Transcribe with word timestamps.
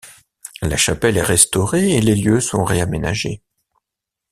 La 0.63 0.77
chapelle 0.77 1.17
est 1.17 1.21
restaurée 1.21 1.95
et 1.95 2.01
les 2.01 2.15
lieux 2.15 2.39
sont 2.39 2.63
réaménagés. 2.63 3.43